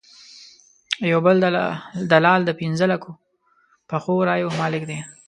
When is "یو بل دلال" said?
1.11-2.41